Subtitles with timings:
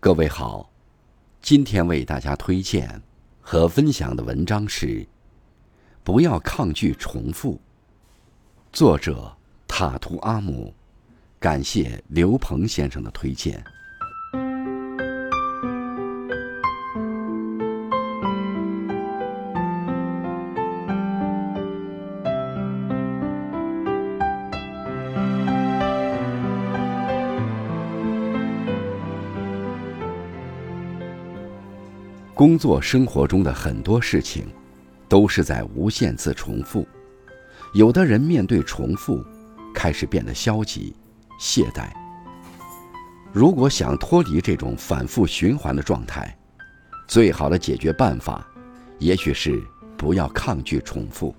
[0.00, 0.70] 各位好，
[1.42, 3.02] 今天为大家推荐
[3.40, 4.86] 和分享的文章是
[6.04, 7.54] 《不要抗拒重复》，
[8.72, 10.72] 作者塔图阿姆，
[11.40, 13.60] 感谢刘鹏先生的推荐。
[32.38, 34.46] 工作生活中的很多事情，
[35.08, 36.86] 都是在无限次重复。
[37.74, 39.20] 有的人面对重复，
[39.74, 40.94] 开始变得消极、
[41.40, 41.88] 懈怠。
[43.32, 46.32] 如果想脱离这种反复循环的状态，
[47.08, 48.46] 最好的解决办法，
[49.00, 49.60] 也许是
[49.96, 51.34] 不要抗拒重复。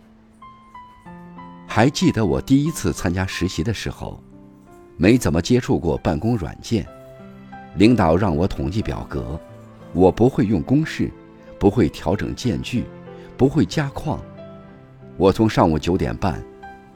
[1.66, 4.22] 还记得我第一次参加实习的时候，
[4.98, 6.86] 没怎么接触过办公软件，
[7.78, 9.40] 领导让我统计表格。
[9.94, 11.12] 我不会用公式，
[11.58, 12.86] 不会调整间距，
[13.36, 14.20] 不会加框。
[15.18, 16.44] 我从上午九点半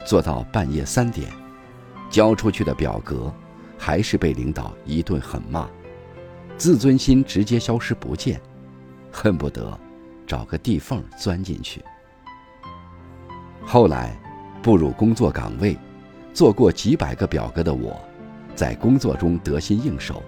[0.04, 1.28] 做到半夜三点，
[2.08, 3.32] 交出去的表格
[3.76, 5.68] 还是被领导一顿狠骂，
[6.56, 8.40] 自尊心直接消失不见，
[9.10, 9.78] 恨不得
[10.26, 11.82] 找个地缝钻进去。
[13.64, 14.16] 后来
[14.62, 15.76] 步入工作岗位，
[16.32, 17.98] 做过几百个表格的我，
[18.54, 20.22] 在工作中得心应手，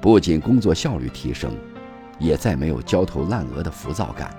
[0.00, 1.54] 不仅工作效率提升。
[2.18, 4.34] 也再没有焦头烂额的浮躁感。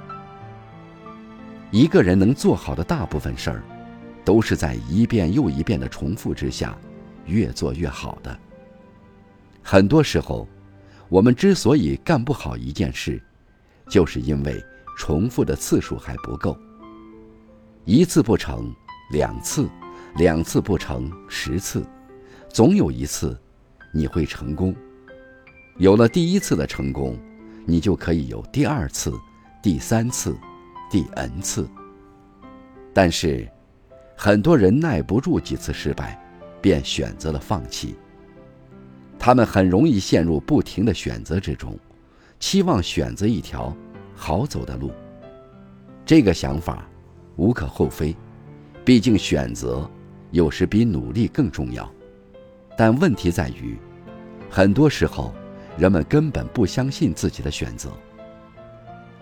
[1.72, 3.64] 一个人能做好的大部分事儿，
[4.24, 6.78] 都是在一遍又一遍的重复之下，
[7.26, 8.40] 越做越好的。
[9.64, 10.48] 很多时候，
[11.10, 13.22] 我们之所以干不好一件事，
[13.90, 14.64] 就是因为
[14.98, 16.56] 重复的次数还不够。
[17.86, 18.72] 一次不成，
[19.12, 19.68] 两次，
[20.16, 21.84] 两次不成，十次，
[22.50, 23.36] 总有一次，
[23.92, 24.76] 你会成功。
[25.78, 27.18] 有了第一次的成功。
[27.66, 29.14] 你就可以有第二次、
[29.62, 30.36] 第三次、
[30.92, 31.68] 第 n 次。
[32.94, 33.50] 但是，
[34.16, 36.22] 很多人耐不住几次失败，
[36.62, 37.96] 便选择了放弃。
[39.18, 41.78] 他们很容易陷入不停的选择之中，
[42.40, 43.76] 期望选择一条
[44.14, 44.92] 好走的路。
[46.06, 46.86] 这个想法
[47.38, 48.16] 无可厚非，
[48.84, 49.90] 毕竟选择
[50.32, 51.90] 有时比努力更重要。
[52.78, 53.78] 但问题在于，
[54.50, 55.34] 很多时候。
[55.78, 57.92] 人们根本不相信自己的选择。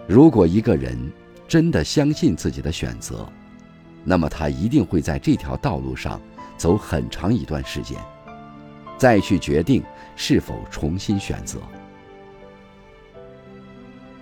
[0.07, 0.97] 如果一个人
[1.47, 3.27] 真的相信自己的选择，
[4.03, 6.19] 那么他一定会在这条道路上
[6.57, 7.97] 走很长一段时间，
[8.97, 9.83] 再去决定
[10.15, 11.59] 是否重新选择。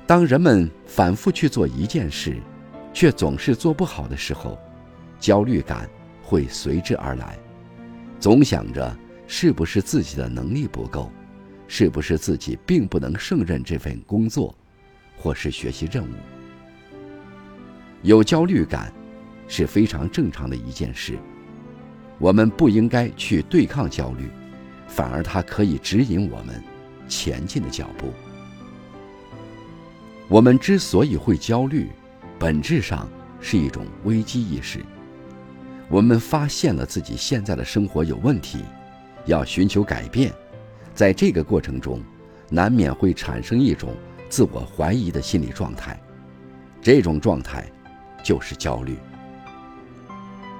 [0.05, 2.37] 当人们反复去做一件事，
[2.93, 4.57] 却总是做不好的时候，
[5.19, 5.89] 焦虑感
[6.23, 7.37] 会随之而来，
[8.19, 8.95] 总想着
[9.27, 11.11] 是不是自己的能力不够。
[11.71, 14.53] 是不是自己并不能胜任这份工作，
[15.15, 16.15] 或是学习任务？
[18.01, 18.91] 有焦虑感，
[19.47, 21.17] 是非常正常的一件事。
[22.17, 24.29] 我们不应该去对抗焦虑，
[24.87, 26.61] 反而它可以指引我们
[27.07, 28.11] 前进的脚步。
[30.27, 31.87] 我们之所以会焦虑，
[32.39, 33.07] 本质上
[33.39, 34.79] 是一种危机意识。
[35.87, 38.59] 我们发现了自己现在的生活有问题，
[39.27, 40.33] 要寻求改变。
[40.99, 42.03] 在这个过程中，
[42.49, 43.95] 难免会产生一种
[44.27, 45.97] 自我怀疑的心理状态，
[46.81, 47.65] 这种状态
[48.21, 48.97] 就是焦虑。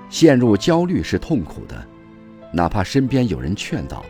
[0.10, 1.86] 陷入焦虑是痛苦的，
[2.54, 4.06] 哪怕身边有人劝导，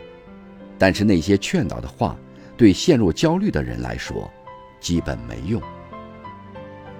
[0.78, 2.16] 但是那些劝导的话，
[2.56, 4.30] 对陷入焦虑的人来说，
[4.78, 5.60] 基本没用。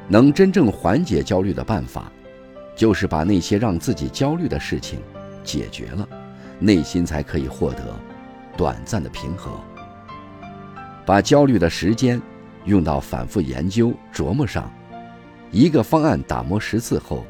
[0.08, 2.10] 能真正缓解焦虑的办法，
[2.74, 4.98] 就是把那些让自己焦虑的事情
[5.44, 6.08] 解决了，
[6.58, 7.94] 内心才可以获得。
[8.60, 9.58] 短暂的平和，
[11.06, 12.20] 把焦虑的时间
[12.66, 14.70] 用到反复研究琢磨上。
[15.50, 17.24] 一个方案打磨十次后，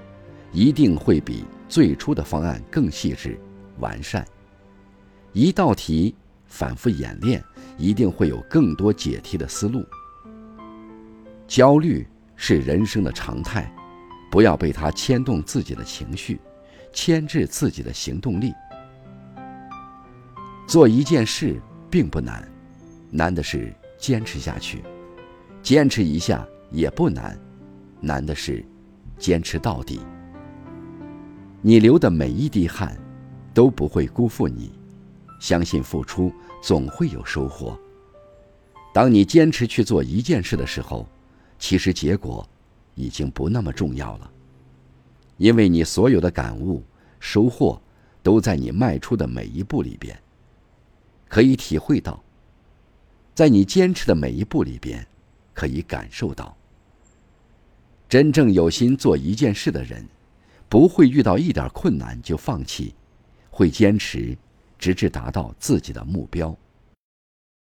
[0.51, 3.39] 一定会比最初的方案更细致、
[3.79, 4.27] 完善。
[5.33, 6.17] 一道题
[6.49, 7.41] 反复演练，
[7.79, 9.87] 一定会有更多解题的思路。
[11.47, 12.05] 焦虑
[12.35, 13.73] 是人生的常态，
[14.33, 16.41] 不要被它牵动自己的情绪，
[16.93, 18.53] 牵制自己的行动力。
[20.71, 22.49] 做一件事并不难，
[23.11, 24.79] 难的是坚持下去；
[25.65, 27.37] 坚持一下也不难，
[28.01, 28.65] 难的是
[29.19, 29.99] 坚持到底。
[31.61, 32.97] 你流的每一滴汗
[33.53, 34.71] 都不会辜负你，
[35.41, 36.33] 相信付出
[36.63, 37.77] 总会有收获。
[38.95, 41.05] 当你坚持去做一件事的时候，
[41.59, 42.49] 其实结果
[42.95, 44.31] 已经不那么重要了，
[45.37, 46.81] 因为你所有的感悟、
[47.19, 47.83] 收获
[48.23, 50.17] 都在你迈出的每一步里边。
[51.31, 52.23] 可以体会到，
[53.37, 55.07] 在你坚持的每一步里边，
[55.55, 56.57] 可以感受到。
[58.09, 60.05] 真正有心做一件事的人，
[60.69, 62.93] 不会遇到一点困难就放弃，
[63.49, 64.37] 会坚持，
[64.77, 66.55] 直至达到自己的目标。